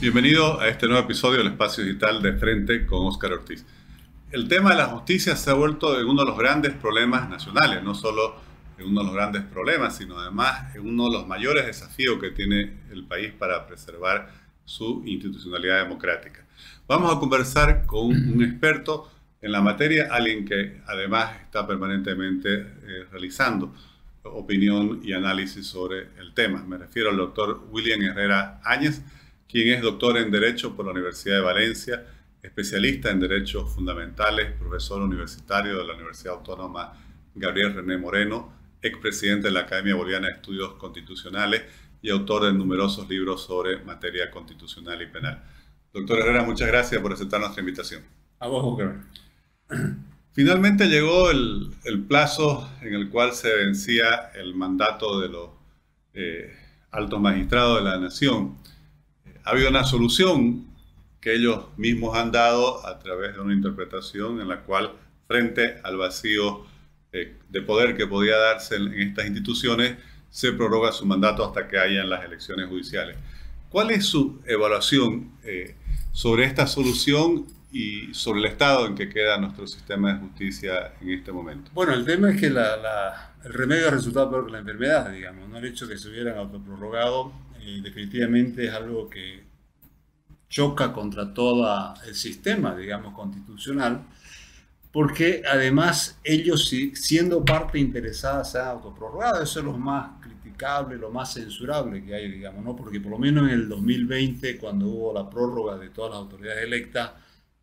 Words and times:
Bienvenido 0.00 0.58
a 0.58 0.68
este 0.68 0.86
nuevo 0.86 1.04
episodio 1.04 1.40
del 1.40 1.48
Espacio 1.48 1.84
Digital 1.84 2.22
de 2.22 2.32
Frente 2.32 2.86
con 2.86 3.04
Óscar 3.04 3.34
Ortiz. 3.34 3.66
El 4.30 4.48
tema 4.48 4.70
de 4.70 4.76
la 4.76 4.86
justicia 4.86 5.36
se 5.36 5.50
ha 5.50 5.52
vuelto 5.52 5.94
uno 6.08 6.22
de 6.22 6.30
los 6.30 6.38
grandes 6.38 6.72
problemas 6.72 7.28
nacionales, 7.28 7.82
no 7.82 7.94
solo 7.94 8.36
uno 8.82 9.00
de 9.00 9.06
los 9.06 9.14
grandes 9.14 9.42
problemas, 9.42 9.98
sino 9.98 10.18
además 10.18 10.74
uno 10.82 11.10
de 11.10 11.18
los 11.18 11.26
mayores 11.26 11.66
desafíos 11.66 12.18
que 12.18 12.30
tiene 12.30 12.78
el 12.90 13.04
país 13.04 13.34
para 13.38 13.66
preservar 13.66 14.30
su 14.64 15.02
institucionalidad 15.04 15.82
democrática. 15.82 16.46
Vamos 16.88 17.14
a 17.14 17.20
conversar 17.20 17.84
con 17.84 18.06
un 18.06 18.42
experto 18.42 19.12
en 19.42 19.52
la 19.52 19.60
materia, 19.60 20.08
alguien 20.10 20.46
que 20.46 20.80
además 20.86 21.32
está 21.42 21.66
permanentemente 21.66 22.54
eh, 22.54 23.04
realizando 23.12 23.74
opinión 24.22 25.00
y 25.02 25.12
análisis 25.12 25.66
sobre 25.66 26.08
el 26.18 26.32
tema. 26.32 26.64
Me 26.64 26.78
refiero 26.78 27.10
al 27.10 27.18
doctor 27.18 27.68
William 27.70 28.00
Herrera 28.00 28.62
Áñez, 28.64 29.02
quien 29.50 29.68
es 29.68 29.82
doctor 29.82 30.16
en 30.16 30.30
Derecho 30.30 30.76
por 30.76 30.86
la 30.86 30.92
Universidad 30.92 31.36
de 31.36 31.42
Valencia, 31.42 32.06
especialista 32.40 33.10
en 33.10 33.18
Derechos 33.18 33.74
Fundamentales, 33.74 34.52
profesor 34.52 35.02
universitario 35.02 35.78
de 35.78 35.84
la 35.84 35.94
Universidad 35.94 36.34
Autónoma 36.34 36.92
Gabriel 37.34 37.74
René 37.74 37.98
Moreno, 37.98 38.52
expresidente 38.80 39.48
de 39.48 39.54
la 39.54 39.60
Academia 39.60 39.96
Boliviana 39.96 40.28
de 40.28 40.34
Estudios 40.34 40.74
Constitucionales 40.74 41.62
y 42.00 42.10
autor 42.10 42.44
de 42.44 42.52
numerosos 42.52 43.08
libros 43.08 43.44
sobre 43.44 43.82
materia 43.84 44.30
constitucional 44.30 45.02
y 45.02 45.06
penal. 45.06 45.42
Doctor 45.92 46.20
Herrera, 46.20 46.44
muchas 46.44 46.68
gracias 46.68 47.02
por 47.02 47.12
aceptar 47.12 47.40
nuestra 47.40 47.60
invitación. 47.60 48.02
A 48.38 48.46
vos, 48.46 48.62
Booker. 48.62 48.98
Finalmente 50.32 50.86
llegó 50.86 51.30
el, 51.30 51.72
plazo 52.08 52.70
en 52.82 52.94
el 52.94 53.10
cual 53.10 53.32
se 53.32 53.52
vencía 53.52 54.30
el 54.34 54.54
mandato 54.54 55.20
de 55.20 55.28
los 55.28 55.50
eh, 56.14 56.56
altos 56.92 57.20
magistrados 57.20 57.78
de 57.78 57.90
la 57.90 57.98
Nación 57.98 58.56
ha 59.44 59.50
habido 59.50 59.70
una 59.70 59.84
solución 59.84 60.66
que 61.20 61.34
ellos 61.34 61.66
mismos 61.76 62.16
han 62.16 62.32
dado 62.32 62.86
a 62.86 62.98
través 62.98 63.34
de 63.34 63.40
una 63.40 63.52
interpretación 63.52 64.40
en 64.40 64.48
la 64.48 64.62
cual, 64.62 64.92
frente 65.26 65.78
al 65.82 65.96
vacío 65.96 66.66
eh, 67.12 67.36
de 67.48 67.62
poder 67.62 67.96
que 67.96 68.06
podía 68.06 68.36
darse 68.36 68.76
en, 68.76 68.92
estas 68.94 69.26
instituciones, 69.26 69.96
se 70.30 70.52
prorroga 70.52 70.92
su 70.92 71.04
mandato 71.04 71.44
hasta 71.44 71.68
que 71.68 71.78
hayan 71.78 72.08
las 72.08 72.24
elecciones 72.24 72.68
judiciales. 72.68 73.16
¿Cuál 73.68 73.90
es 73.90 74.06
su 74.06 74.40
evaluación 74.46 75.32
eh, 75.44 75.74
sobre 76.12 76.44
esta 76.44 76.66
solución 76.66 77.46
y 77.72 78.12
sobre 78.14 78.40
el 78.40 78.46
estado 78.46 78.86
en 78.86 78.94
que 78.94 79.08
queda 79.08 79.38
nuestro 79.38 79.66
sistema 79.66 80.12
de 80.12 80.20
justicia 80.20 80.94
en 81.00 81.10
este 81.10 81.32
momento? 81.32 81.70
Bueno, 81.74 81.94
el 81.94 82.04
tema 82.04 82.30
es 82.30 82.40
que 82.40 82.46
el 82.46 82.56
remedio 83.44 83.88
ha 83.88 83.90
resultado 83.90 84.30
peor 84.30 84.50
la 84.50 84.58
enfermedad, 84.58 85.12
digamos, 85.12 85.48
¿no? 85.48 85.58
el 85.58 85.66
hecho 85.66 85.86
que 85.86 85.98
se 85.98 86.08
hubieran 86.08 86.38
autoprorrogado 86.38 87.32
definitivamente 87.82 88.66
es 88.66 88.72
algo 88.72 89.08
que 89.08 89.44
choca 90.48 90.92
contra 90.92 91.32
todo 91.32 91.94
el 92.06 92.14
sistema, 92.14 92.74
digamos, 92.74 93.14
constitucional, 93.14 94.02
porque 94.92 95.42
además 95.48 96.18
ellos, 96.24 96.68
siendo 96.94 97.44
parte 97.44 97.78
interesada, 97.78 98.44
se 98.44 98.58
han 98.58 98.68
autoprorrogado. 98.68 99.42
Eso 99.42 99.60
es 99.60 99.64
lo 99.64 99.78
más 99.78 100.20
criticable, 100.20 100.96
lo 100.96 101.10
más 101.10 101.34
censurable 101.34 102.04
que 102.04 102.14
hay, 102.14 102.28
digamos, 102.28 102.64
¿no? 102.64 102.74
Porque 102.74 103.00
por 103.00 103.12
lo 103.12 103.18
menos 103.18 103.48
en 103.48 103.54
el 103.54 103.68
2020, 103.68 104.58
cuando 104.58 104.88
hubo 104.88 105.12
la 105.14 105.30
prórroga 105.30 105.78
de 105.78 105.90
todas 105.90 106.10
las 106.10 106.18
autoridades 106.18 106.64
electas, 106.64 107.12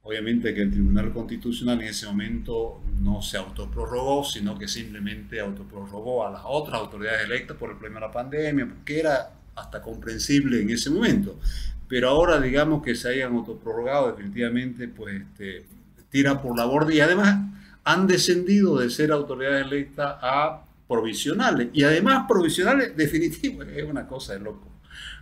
obviamente 0.04 0.54
que 0.54 0.62
el 0.62 0.72
Tribunal 0.72 1.12
Constitucional 1.12 1.82
en 1.82 1.90
ese 1.90 2.06
momento 2.06 2.82
no 3.02 3.22
se 3.22 3.38
autoprorrogó, 3.38 4.24
sino 4.24 4.58
que 4.58 4.70
simplemente 4.70 5.42
autoprorrogó 5.42 6.26
a 6.26 6.32
las 6.32 6.44
otras 6.46 6.80
autoridades 6.80 7.26
electas 7.26 7.58
por 7.58 7.72
el 7.72 7.76
problema 7.76 8.00
de 8.00 8.06
la 8.08 8.14
pandemia, 8.14 8.68
porque 8.68 9.02
era 9.02 9.37
hasta 9.58 9.82
comprensible 9.82 10.62
en 10.62 10.70
ese 10.70 10.90
momento. 10.90 11.40
Pero 11.88 12.10
ahora, 12.10 12.40
digamos 12.40 12.84
que 12.84 12.96
se 12.96 13.10
hayan 13.10 13.34
autoprorrogado, 13.34 14.12
definitivamente, 14.12 14.88
pues 14.88 15.22
este, 15.22 15.66
tira 16.10 16.42
por 16.42 16.58
la 16.58 16.66
borda 16.66 16.94
y 16.94 17.00
además 17.00 17.38
han 17.84 18.08
descendido 18.08 18.80
de 18.80 18.90
ser 18.90 19.12
autoridades 19.12 19.66
electas 19.66 20.16
a 20.22 20.64
provisionales. 20.88 21.70
Y 21.74 21.84
además, 21.84 22.26
provisionales 22.28 22.96
definitivos, 22.96 23.68
es 23.76 23.84
una 23.84 24.08
cosa 24.08 24.34
de 24.34 24.40
loco. 24.40 24.68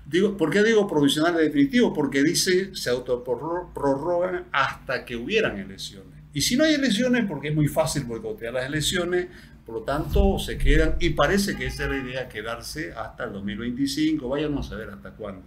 Digo, 0.05 0.37
¿Por 0.37 0.51
qué 0.51 0.63
digo 0.63 0.87
provisionales 0.87 1.41
definitivos? 1.41 1.91
Porque 1.95 2.21
dice 2.21 2.75
se 2.75 2.89
autoprorrogan 2.91 4.45
hasta 4.51 5.03
que 5.03 5.15
hubieran 5.15 5.57
elecciones. 5.57 6.13
Y 6.31 6.41
si 6.41 6.55
no 6.57 6.63
hay 6.63 6.73
elecciones, 6.73 7.25
porque 7.27 7.49
es 7.49 7.55
muy 7.55 7.67
fácil 7.67 8.03
boicotear 8.03 8.53
las 8.53 8.65
elecciones, 8.65 9.27
por 9.65 9.75
lo 9.75 9.81
tanto, 9.81 10.37
se 10.39 10.57
quedan, 10.57 10.95
y 10.99 11.11
parece 11.11 11.55
que 11.55 11.65
esa 11.65 11.83
es 11.85 11.89
la 11.89 11.97
idea, 11.97 12.29
quedarse 12.29 12.93
hasta 12.93 13.25
el 13.25 13.33
2025, 13.33 14.29
vayamos 14.29 14.71
a 14.71 14.75
ver 14.75 14.89
hasta 14.89 15.11
cuándo. 15.11 15.43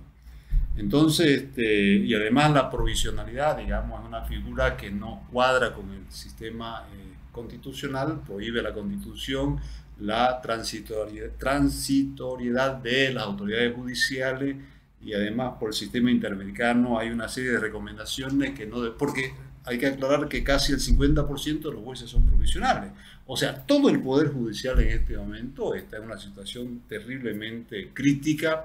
Entonces, 0.76 1.42
este, 1.42 1.96
y 1.96 2.14
además 2.14 2.52
la 2.52 2.70
provisionalidad, 2.70 3.58
digamos, 3.58 4.00
es 4.00 4.06
una 4.06 4.22
figura 4.22 4.76
que 4.76 4.90
no 4.90 5.26
cuadra 5.32 5.72
con 5.72 5.90
el 5.92 6.10
sistema 6.10 6.86
eh, 6.92 7.14
constitucional, 7.32 8.20
prohíbe 8.26 8.62
la 8.62 8.72
constitución 8.72 9.60
la 10.00 10.40
transitoriedad, 10.40 11.30
transitoriedad 11.38 12.76
de 12.76 13.12
las 13.12 13.24
autoridades 13.24 13.74
judiciales 13.74 14.56
y 15.02 15.12
además 15.12 15.54
por 15.58 15.70
el 15.70 15.74
sistema 15.74 16.10
interamericano 16.10 16.98
hay 16.98 17.10
una 17.10 17.28
serie 17.28 17.52
de 17.52 17.60
recomendaciones 17.60 18.56
que 18.56 18.66
no... 18.66 18.96
porque 18.96 19.32
hay 19.68 19.78
que 19.78 19.86
aclarar 19.86 20.28
que 20.28 20.42
casi 20.42 20.72
el 20.72 20.80
50% 20.80 21.60
de 21.60 21.72
los 21.72 21.82
jueces 21.82 22.10
son 22.10 22.26
provisionales. 22.26 22.92
O 23.26 23.36
sea, 23.36 23.66
todo 23.66 23.90
el 23.90 24.00
Poder 24.00 24.28
Judicial 24.28 24.80
en 24.80 24.88
este 24.88 25.16
momento 25.16 25.74
está 25.74 25.98
en 25.98 26.04
una 26.04 26.18
situación 26.18 26.82
terriblemente 26.88 27.90
crítica 27.92 28.64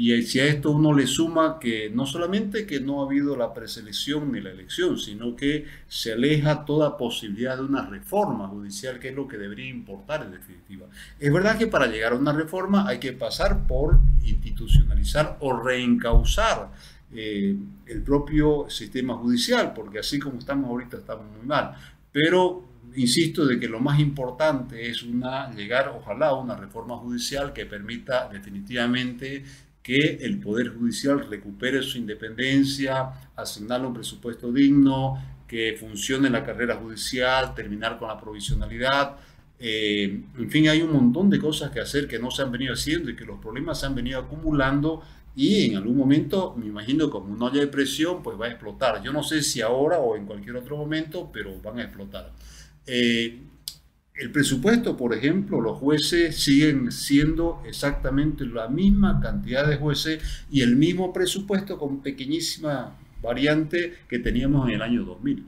y 0.00 0.22
si 0.22 0.38
a 0.38 0.46
esto 0.46 0.70
uno 0.70 0.94
le 0.94 1.08
suma 1.08 1.58
que 1.58 1.90
no 1.90 2.06
solamente 2.06 2.66
que 2.66 2.78
no 2.78 3.02
ha 3.02 3.06
habido 3.06 3.36
la 3.36 3.52
preselección 3.52 4.30
ni 4.30 4.40
la 4.40 4.50
elección, 4.50 4.96
sino 4.96 5.34
que 5.34 5.66
se 5.88 6.12
aleja 6.12 6.64
toda 6.64 6.96
posibilidad 6.96 7.56
de 7.56 7.64
una 7.64 7.84
reforma 7.84 8.46
judicial, 8.46 9.00
que 9.00 9.08
es 9.08 9.16
lo 9.16 9.26
que 9.26 9.38
debería 9.38 9.68
importar 9.68 10.22
en 10.22 10.30
definitiva. 10.30 10.86
Es 11.18 11.32
verdad 11.32 11.58
que 11.58 11.66
para 11.66 11.88
llegar 11.88 12.12
a 12.12 12.16
una 12.16 12.32
reforma 12.32 12.86
hay 12.86 12.98
que 12.98 13.12
pasar 13.12 13.66
por 13.66 13.98
institucionalizar 14.22 15.36
o 15.40 15.60
reencauzar 15.60 16.70
eh, 17.14 17.56
el 17.86 18.02
propio 18.02 18.68
sistema 18.68 19.14
judicial, 19.14 19.72
porque 19.74 20.00
así 20.00 20.18
como 20.18 20.38
estamos 20.38 20.68
ahorita 20.68 20.98
estamos 20.98 21.26
muy 21.36 21.46
mal. 21.46 21.74
Pero 22.12 22.68
insisto 22.96 23.46
de 23.46 23.58
que 23.58 23.68
lo 23.68 23.80
más 23.80 23.98
importante 24.00 24.88
es 24.88 25.02
llegar, 25.56 25.88
ojalá, 25.96 26.28
a 26.28 26.34
una 26.34 26.56
reforma 26.56 26.96
judicial 26.96 27.52
que 27.52 27.66
permita 27.66 28.28
definitivamente 28.28 29.44
que 29.82 30.18
el 30.20 30.38
Poder 30.38 30.74
Judicial 30.74 31.26
recupere 31.30 31.82
su 31.82 31.96
independencia, 31.96 33.10
asignarle 33.36 33.86
un 33.86 33.94
presupuesto 33.94 34.52
digno, 34.52 35.16
que 35.46 35.76
funcione 35.80 36.28
la 36.28 36.44
carrera 36.44 36.76
judicial, 36.76 37.54
terminar 37.54 37.98
con 37.98 38.08
la 38.08 38.20
provisionalidad. 38.20 39.16
Eh, 39.58 40.24
en 40.36 40.50
fin, 40.50 40.68
hay 40.68 40.82
un 40.82 40.92
montón 40.92 41.30
de 41.30 41.38
cosas 41.38 41.70
que 41.70 41.80
hacer 41.80 42.06
que 42.06 42.18
no 42.18 42.30
se 42.30 42.42
han 42.42 42.52
venido 42.52 42.74
haciendo 42.74 43.10
y 43.10 43.16
que 43.16 43.24
los 43.24 43.40
problemas 43.40 43.80
se 43.80 43.86
han 43.86 43.94
venido 43.94 44.20
acumulando 44.20 45.02
y 45.38 45.66
en 45.66 45.76
algún 45.76 45.96
momento, 45.96 46.56
me 46.56 46.66
imagino, 46.66 47.08
como 47.08 47.36
no 47.36 47.46
haya 47.46 47.70
presión, 47.70 48.24
pues 48.24 48.36
va 48.36 48.46
a 48.46 48.48
explotar. 48.48 49.00
Yo 49.04 49.12
no 49.12 49.22
sé 49.22 49.40
si 49.40 49.60
ahora 49.60 50.00
o 50.00 50.16
en 50.16 50.26
cualquier 50.26 50.56
otro 50.56 50.76
momento, 50.76 51.30
pero 51.32 51.60
van 51.62 51.78
a 51.78 51.84
explotar. 51.84 52.32
Eh, 52.84 53.38
el 54.16 54.32
presupuesto, 54.32 54.96
por 54.96 55.14
ejemplo, 55.14 55.60
los 55.60 55.78
jueces 55.78 56.36
siguen 56.42 56.90
siendo 56.90 57.62
exactamente 57.64 58.44
la 58.46 58.66
misma 58.66 59.20
cantidad 59.20 59.64
de 59.68 59.76
jueces 59.76 60.20
y 60.50 60.62
el 60.62 60.74
mismo 60.74 61.12
presupuesto 61.12 61.78
con 61.78 62.02
pequeñísima 62.02 62.98
variante 63.22 63.94
que 64.08 64.18
teníamos 64.18 64.68
en 64.68 64.74
el 64.74 64.82
año 64.82 65.04
2000. 65.04 65.46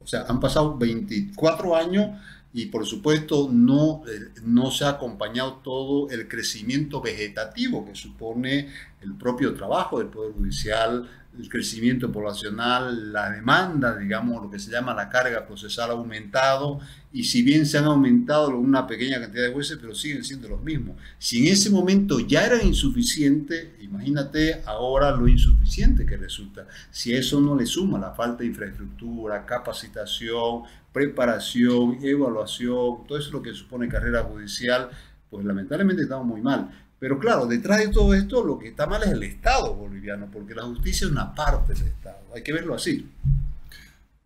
O 0.00 0.06
sea, 0.06 0.26
han 0.28 0.38
pasado 0.38 0.76
24 0.76 1.74
años 1.76 2.10
y 2.56 2.66
por 2.66 2.86
supuesto 2.86 3.50
no, 3.52 4.00
eh, 4.08 4.30
no 4.42 4.70
se 4.70 4.86
ha 4.86 4.88
acompañado 4.88 5.60
todo 5.62 6.08
el 6.08 6.26
crecimiento 6.26 7.02
vegetativo 7.02 7.84
que 7.84 7.94
supone 7.94 8.70
el 9.02 9.14
propio 9.14 9.52
trabajo 9.52 9.98
del 9.98 10.08
Poder 10.08 10.32
Judicial, 10.32 11.06
el 11.38 11.50
crecimiento 11.50 12.10
poblacional, 12.10 13.12
la 13.12 13.30
demanda, 13.30 13.94
digamos, 13.94 14.42
lo 14.42 14.50
que 14.50 14.58
se 14.58 14.70
llama 14.70 14.94
la 14.94 15.10
carga 15.10 15.46
procesal 15.46 15.90
ha 15.90 15.92
aumentado, 15.92 16.80
y 17.12 17.24
si 17.24 17.42
bien 17.42 17.66
se 17.66 17.76
han 17.76 17.84
aumentado 17.84 18.48
una 18.58 18.86
pequeña 18.86 19.20
cantidad 19.20 19.44
de 19.44 19.52
jueces, 19.52 19.76
pero 19.78 19.94
siguen 19.94 20.24
siendo 20.24 20.48
los 20.48 20.62
mismos. 20.62 20.96
Si 21.18 21.46
en 21.46 21.52
ese 21.52 21.68
momento 21.68 22.20
ya 22.20 22.46
era 22.46 22.62
insuficiente, 22.62 23.76
imagínate 23.80 24.62
ahora 24.64 25.10
lo 25.10 25.28
insuficiente 25.28 26.06
que 26.06 26.16
resulta. 26.16 26.66
Si 26.90 27.14
eso 27.14 27.38
no 27.38 27.54
le 27.54 27.66
suma 27.66 27.98
la 27.98 28.12
falta 28.12 28.38
de 28.38 28.46
infraestructura, 28.46 29.44
capacitación, 29.44 30.62
preparación, 30.96 31.98
evaluación, 32.00 33.06
todo 33.06 33.18
eso 33.18 33.26
es 33.26 33.32
lo 33.34 33.42
que 33.42 33.52
supone 33.52 33.86
carrera 33.86 34.22
judicial, 34.22 34.88
pues 35.28 35.44
lamentablemente 35.44 36.04
estamos 36.04 36.26
muy 36.26 36.40
mal. 36.40 36.70
Pero 36.98 37.18
claro, 37.18 37.46
detrás 37.46 37.80
de 37.80 37.88
todo 37.88 38.14
esto 38.14 38.42
lo 38.42 38.58
que 38.58 38.68
está 38.68 38.86
mal 38.86 39.02
es 39.02 39.10
el 39.10 39.22
Estado 39.22 39.74
boliviano, 39.74 40.30
porque 40.32 40.54
la 40.54 40.62
justicia 40.62 41.04
es 41.04 41.12
una 41.12 41.34
parte 41.34 41.74
del 41.74 41.88
Estado. 41.88 42.20
Hay 42.34 42.42
que 42.42 42.54
verlo 42.54 42.74
así. 42.74 43.06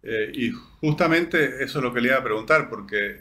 Eh, 0.04 0.30
y 0.32 0.50
justamente 0.80 1.64
eso 1.64 1.80
es 1.80 1.84
lo 1.84 1.92
que 1.92 2.00
le 2.00 2.10
iba 2.10 2.18
a 2.18 2.22
preguntar, 2.22 2.70
porque 2.70 3.18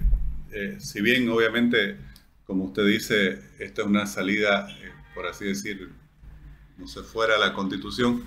eh, 0.52 0.78
si 0.80 1.02
bien 1.02 1.28
obviamente, 1.28 1.98
como 2.46 2.66
usted 2.66 2.86
dice, 2.86 3.42
esta 3.58 3.82
es 3.82 3.88
una 3.88 4.06
salida, 4.06 4.70
eh, 4.70 4.92
por 5.16 5.26
así 5.26 5.46
decir, 5.46 5.90
no 6.78 6.88
se 6.88 7.02
fuera 7.02 7.36
la 7.40 7.54
constitución, 7.54 8.24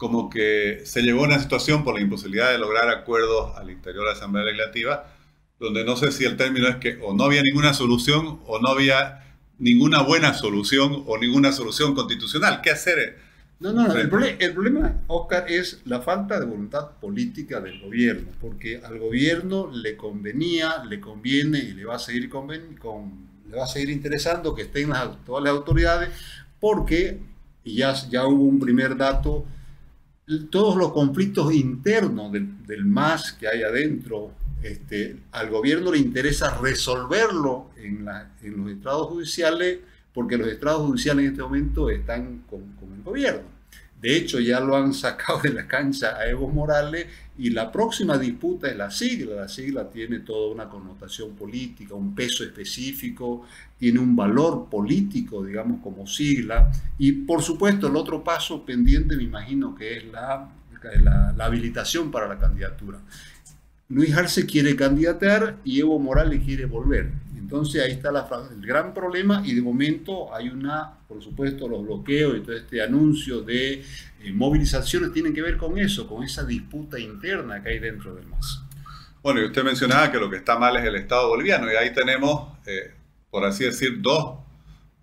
como 0.00 0.30
que 0.30 0.80
se 0.84 1.02
llegó 1.02 1.20
a 1.20 1.26
una 1.26 1.38
situación 1.40 1.84
por 1.84 1.94
la 1.94 2.00
imposibilidad 2.00 2.50
de 2.50 2.56
lograr 2.56 2.88
acuerdos 2.88 3.54
al 3.58 3.68
interior 3.68 4.04
de 4.04 4.10
la 4.10 4.16
Asamblea 4.16 4.46
Legislativa, 4.46 5.12
donde 5.58 5.84
no 5.84 5.94
sé 5.94 6.10
si 6.10 6.24
el 6.24 6.38
término 6.38 6.68
es 6.68 6.76
que 6.76 6.98
o 7.02 7.12
no 7.12 7.24
había 7.24 7.42
ninguna 7.42 7.74
solución 7.74 8.40
o 8.46 8.58
no 8.60 8.68
había 8.68 9.36
ninguna 9.58 10.00
buena 10.00 10.32
solución 10.32 11.04
o 11.06 11.18
ninguna 11.18 11.52
solución 11.52 11.94
constitucional. 11.94 12.62
¿Qué 12.62 12.70
hacer? 12.70 13.18
No, 13.58 13.74
no, 13.74 13.92
el, 13.92 14.10
el, 14.38 14.54
problema, 14.54 15.02
Oscar, 15.06 15.44
es 15.50 15.82
la 15.84 16.00
falta 16.00 16.40
de 16.40 16.46
voluntad 16.46 16.92
política 16.92 17.60
del 17.60 17.78
gobierno, 17.82 18.28
porque 18.40 18.80
al 18.82 18.98
gobierno 18.98 19.70
le 19.70 19.98
convenía, 19.98 20.82
le 20.88 20.98
conviene 20.98 21.58
y 21.58 21.72
le 21.74 21.84
va 21.84 21.96
a 21.96 21.98
seguir, 21.98 22.30
conven, 22.30 22.74
con, 22.78 23.28
le 23.50 23.58
va 23.58 23.64
a 23.64 23.68
seguir 23.68 23.90
interesando 23.90 24.54
que 24.54 24.62
estén 24.62 24.88
las, 24.88 25.22
todas 25.26 25.44
las 25.44 25.52
autoridades, 25.52 26.08
porque, 26.58 27.20
y 27.64 27.74
ya, 27.74 27.92
ya 28.08 28.26
hubo 28.26 28.44
un 28.44 28.60
primer 28.60 28.96
dato, 28.96 29.44
todos 30.50 30.76
los 30.76 30.92
conflictos 30.92 31.52
internos 31.52 32.32
del, 32.32 32.66
del 32.66 32.84
MAS 32.84 33.32
que 33.32 33.48
hay 33.48 33.62
adentro, 33.62 34.32
este, 34.62 35.16
al 35.32 35.50
gobierno 35.50 35.92
le 35.92 35.98
interesa 35.98 36.58
resolverlo 36.58 37.70
en, 37.76 38.06
en, 38.42 38.56
los 38.56 38.70
estrados 38.70 39.08
judiciales, 39.08 39.78
porque 40.12 40.36
los 40.36 40.48
estrados 40.48 40.86
judiciales 40.86 41.24
en 41.24 41.30
este 41.32 41.42
momento 41.42 41.90
están 41.90 42.42
con, 42.48 42.72
con 42.72 42.92
el 42.92 43.02
gobierno. 43.02 43.59
De 44.00 44.16
hecho, 44.16 44.40
ya 44.40 44.60
lo 44.60 44.76
han 44.76 44.94
sacado 44.94 45.40
de 45.40 45.52
la 45.52 45.66
cancha 45.66 46.16
a 46.16 46.26
Evo 46.26 46.48
Morales 46.48 47.06
y 47.36 47.50
la 47.50 47.70
próxima 47.70 48.16
disputa 48.16 48.68
es 48.68 48.76
la 48.76 48.90
sigla. 48.90 49.36
La 49.36 49.48
sigla 49.48 49.90
tiene 49.90 50.20
toda 50.20 50.52
una 50.52 50.68
connotación 50.68 51.34
política, 51.36 51.94
un 51.94 52.14
peso 52.14 52.42
específico, 52.42 53.46
tiene 53.78 53.98
un 53.98 54.16
valor 54.16 54.68
político, 54.70 55.44
digamos, 55.44 55.80
como 55.82 56.06
sigla. 56.06 56.70
Y 56.98 57.12
por 57.12 57.42
supuesto, 57.42 57.88
el 57.88 57.96
otro 57.96 58.24
paso 58.24 58.64
pendiente, 58.64 59.16
me 59.16 59.24
imagino 59.24 59.74
que 59.74 59.98
es 59.98 60.04
la, 60.06 60.48
la, 61.02 61.34
la 61.36 61.44
habilitación 61.44 62.10
para 62.10 62.26
la 62.26 62.38
candidatura. 62.38 62.98
Luis 63.90 64.16
Arce 64.16 64.46
quiere 64.46 64.76
candidatar 64.76 65.56
y 65.64 65.80
Evo 65.80 65.98
Morales 65.98 66.42
quiere 66.44 66.64
volver. 66.64 67.10
Entonces 67.36 67.82
ahí 67.82 67.90
está 67.90 68.10
el 68.10 68.64
gran 68.64 68.94
problema 68.94 69.42
y 69.44 69.52
de 69.56 69.60
momento 69.60 70.32
hay 70.32 70.48
una, 70.48 70.92
por 71.08 71.20
supuesto, 71.20 71.68
los 71.68 71.82
bloqueos 71.82 72.36
y 72.36 72.40
todo 72.40 72.54
este 72.54 72.80
anuncio 72.80 73.40
de 73.40 73.82
eh, 74.22 74.32
movilizaciones 74.32 75.12
tienen 75.12 75.34
que 75.34 75.42
ver 75.42 75.56
con 75.56 75.76
eso, 75.76 76.06
con 76.06 76.22
esa 76.22 76.44
disputa 76.44 77.00
interna 77.00 77.60
que 77.60 77.70
hay 77.70 77.78
dentro 77.80 78.14
del 78.14 78.26
MAS. 78.28 78.62
Bueno, 79.20 79.40
y 79.40 79.46
usted 79.46 79.64
mencionaba 79.64 80.12
que 80.12 80.18
lo 80.18 80.30
que 80.30 80.36
está 80.36 80.56
mal 80.56 80.76
es 80.76 80.84
el 80.84 80.94
Estado 80.94 81.28
boliviano 81.28 81.66
y 81.72 81.74
ahí 81.74 81.92
tenemos, 81.92 82.56
eh, 82.66 82.94
por 83.28 83.44
así 83.44 83.64
decir, 83.64 84.00
dos 84.00 84.38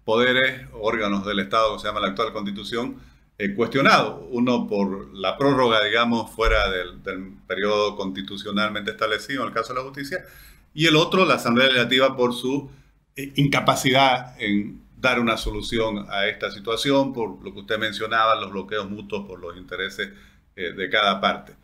poderes, 0.05 0.65
órganos 0.71 1.25
del 1.25 1.39
Estado, 1.39 1.75
que 1.75 1.81
se 1.81 1.87
llama 1.87 1.99
la 1.99 2.07
actual 2.07 2.31
Constitución, 2.31 2.95
eh, 3.37 3.53
cuestionado. 3.53 4.27
Uno 4.31 4.67
por 4.67 5.13
la 5.15 5.37
prórroga, 5.37 5.83
digamos, 5.83 6.31
fuera 6.31 6.69
del, 6.69 6.99
periodo 7.47 7.95
constitucionalmente 7.95 8.91
establecido 8.91 9.43
en 9.43 9.49
el 9.49 9.53
caso 9.53 9.73
de 9.73 9.79
la 9.79 9.85
justicia, 9.85 10.25
y 10.73 10.85
el 10.85 10.95
otro, 10.95 11.25
la 11.25 11.35
Asamblea 11.35 11.67
Legislativa, 11.67 12.15
por 12.15 12.33
su 12.33 12.69
eh, 13.15 13.31
incapacidad 13.35 14.35
en 14.39 14.81
dar 14.97 15.19
una 15.19 15.37
solución 15.37 16.07
a 16.09 16.27
esta 16.27 16.51
situación, 16.51 17.13
por 17.13 17.43
lo 17.43 17.53
que 17.53 17.59
usted 17.59 17.77
mencionaba, 17.77 18.35
los 18.35 18.51
bloqueos 18.51 18.89
mutuos 18.89 19.27
por 19.27 19.39
los 19.39 19.55
intereses 19.57 20.09
eh, 20.55 20.73
de 20.73 20.89
cada 20.89 21.21
parte. 21.21 21.55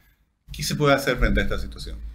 ¿Qué 0.52 0.64
se 0.64 0.76
puede 0.76 0.94
hacer 0.94 1.18
frente 1.18 1.42
a 1.42 1.44
esta 1.44 1.60
situación? 1.60 2.13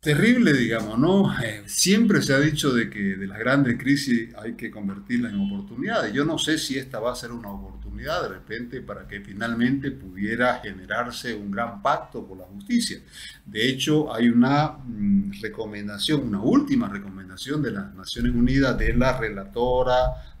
Terrible, 0.00 0.54
digamos, 0.54 0.98
¿no? 0.98 1.30
Eh, 1.42 1.62
siempre 1.66 2.22
se 2.22 2.32
ha 2.32 2.40
dicho 2.40 2.72
de 2.72 2.88
que 2.88 3.16
de 3.16 3.26
las 3.26 3.38
grandes 3.38 3.78
crisis 3.78 4.34
hay 4.36 4.54
que 4.54 4.70
convertirlas 4.70 5.32
en 5.32 5.40
oportunidades. 5.40 6.14
Yo 6.14 6.24
no 6.24 6.38
sé 6.38 6.56
si 6.56 6.78
esta 6.78 6.98
va 7.00 7.12
a 7.12 7.16
ser 7.16 7.32
una 7.32 7.50
oportunidad 7.50 8.22
de 8.22 8.28
repente 8.28 8.80
para 8.80 9.06
que 9.06 9.20
finalmente 9.20 9.90
pudiera 9.90 10.60
generarse 10.60 11.34
un 11.34 11.50
gran 11.50 11.82
pacto 11.82 12.26
por 12.26 12.38
la 12.38 12.44
justicia. 12.44 12.98
De 13.44 13.68
hecho, 13.68 14.12
hay 14.14 14.30
una 14.30 14.68
mm, 14.68 15.32
recomendación, 15.42 16.26
una 16.28 16.40
última 16.40 16.88
recomendación 16.88 17.60
de 17.62 17.72
las 17.72 17.94
Naciones 17.94 18.34
Unidas 18.34 18.78
de 18.78 18.94
la 18.94 19.18
relatora 19.18 19.96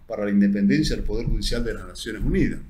para 0.06 0.24
la 0.24 0.30
independencia 0.30 0.96
del 0.96 1.04
Poder 1.04 1.26
Judicial 1.26 1.62
de 1.62 1.74
las 1.74 1.86
Naciones 1.86 2.22
Unidas 2.22 2.60